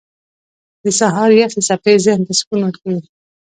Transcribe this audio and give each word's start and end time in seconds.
•د 0.83 0.85
سهار 0.99 1.29
یخې 1.41 1.61
څپې 1.67 1.93
ذهن 2.05 2.21
ته 2.27 2.33
سکون 2.39 2.59
ورکوي. 2.63 3.01